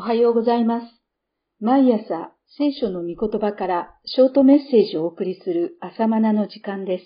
[0.00, 0.86] おはようございます。
[1.60, 7.04] 毎朝、聖書の御言葉からショートメッセージをお送りする朝マナの時間です。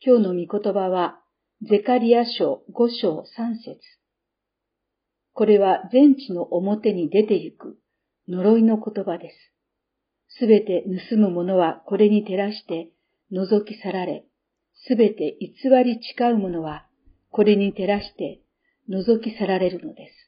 [0.00, 1.20] 今日の御言葉は、
[1.60, 3.78] ゼカリア書5章3節
[5.34, 7.76] これは全地の表に出てゆく
[8.26, 10.38] 呪いの言葉です。
[10.38, 12.88] すべて盗む者はこれに照らして
[13.30, 14.24] 覗き去られ、
[14.86, 16.86] すべて偽り誓う者は
[17.30, 18.40] これに照らして
[18.88, 20.21] 覗き去られるのです。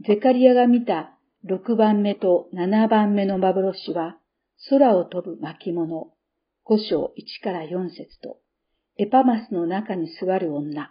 [0.00, 1.16] ゼカリアが見た
[1.46, 4.16] 6番目と7番目の幻は、
[4.68, 6.12] 空を飛ぶ巻物、
[6.66, 8.38] 5章1から4節と、
[8.96, 10.90] エパマスの中に座る女、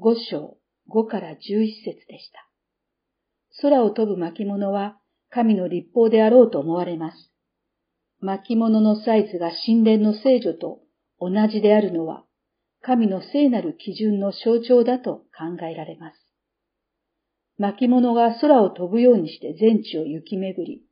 [0.00, 0.56] 5章
[0.88, 2.48] 5から11節でした。
[3.62, 4.96] 空を飛ぶ巻物は、
[5.28, 7.32] 神の立法であろうと思われます。
[8.20, 10.80] 巻物のサイズが神殿の聖女と
[11.20, 12.24] 同じであるのは、
[12.80, 16.29] 神の聖なる基準の象徴だと考えられます。
[17.60, 20.82] 巻物が空を飛ぶようにして全地を行き巡り、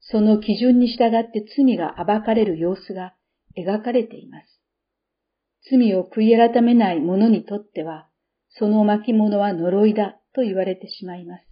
[0.00, 3.14] その基準に従って罪が暴かれる様子が
[3.56, 4.60] 描かれています。
[5.70, 8.08] 罪を悔い改めない者にとっては、
[8.48, 11.44] その巻物は呪いだと言われてしまいます。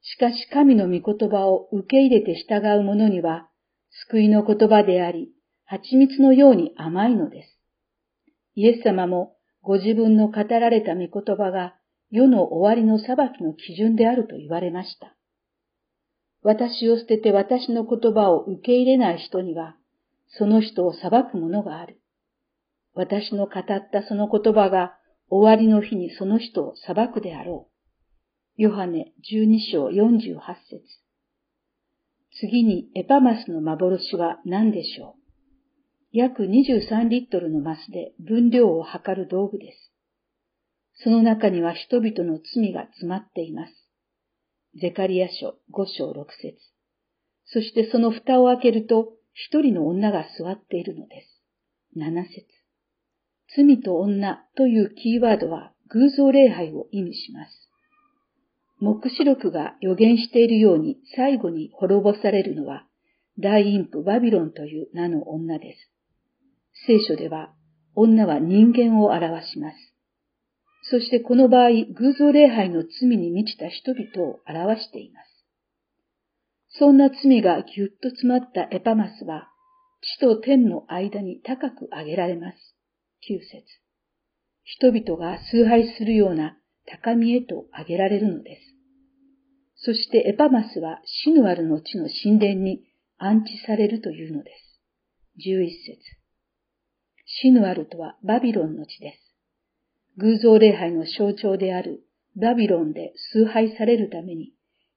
[0.00, 3.48] しかし神の御言葉を受け入れて従う者には、
[4.08, 5.28] 救いの言葉であり、
[5.66, 7.60] 蜂蜜のように甘いのです。
[8.56, 11.76] イエス様もご自分の語られた御言葉が
[12.12, 15.16] 世の終わりの裁きの基準であると言われました。
[16.42, 19.76] 私を捨てて私の言葉を受け入れない人には、
[20.28, 22.00] その人を裁くものがある。
[22.94, 24.92] 私の語ったその言葉が
[25.30, 27.70] 終わりの日にその人を裁くであろ
[28.58, 28.62] う。
[28.62, 30.36] ヨハネ12章48
[30.68, 30.82] 節
[32.38, 35.22] 次にエパマスの幻は何でしょう
[36.12, 39.91] 約23リットルのマスで分量を測る道具です。
[40.96, 43.72] その中には人々の罪が詰まっています。
[44.80, 46.56] ゼカリア書5章6節
[47.46, 51.98] そしてその蓋を開けると一人の女が座っているのです。
[51.98, 52.46] 7節
[53.54, 57.68] 罪と女というキーワードは偶像礼拝を意味します。
[58.80, 62.86] 目視録が予言しているように最後に滅ぼされるのは
[63.38, 65.90] 大陰譜バビロンという名の女です。
[66.86, 67.52] 聖書では
[67.94, 69.91] 女は人間を表します。
[70.82, 75.32] そしてこの場合、偶像礼拝の罪に満ちた人々を表しています。
[76.78, 79.48] そんな罪がぎゅっと詰まったエパマスは、
[80.00, 82.58] 地と天の間に高く上げられます。
[83.30, 83.64] 9節
[84.64, 86.56] 人々が崇拝するような
[86.86, 88.62] 高みへと上げられるのです。
[89.76, 92.84] そしてエパマスはシヌアルの地の神殿に
[93.18, 94.80] 安置されるというのです。
[95.48, 95.98] 11節
[97.26, 99.31] シヌアルとはバビロンの地です。
[100.18, 102.04] 偶像礼拝の象徴である
[102.36, 104.52] バビロンで崇拝されるために、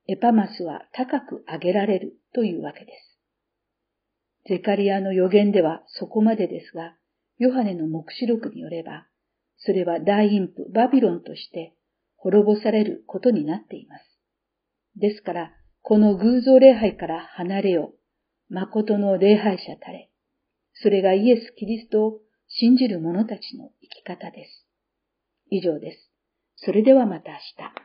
[0.08, 3.16] エパマスは高く上げられるというわけです。
[4.48, 6.96] ゼカリアの予言ではそこまでですが、
[7.38, 9.08] ヨハネの目視録によれば、
[9.58, 11.74] それは大陰譜バビロンとして
[12.18, 14.04] 滅ぼされることになっています。
[14.98, 15.52] ですから、
[15.82, 17.94] この偶像礼拝から離れよ
[18.50, 20.12] う、誠の礼拝者たれ。
[20.74, 24.65] それがイエス・キリストを信じる者たちの生き方です。
[25.50, 26.12] 以上です。
[26.56, 27.76] それではまた明日。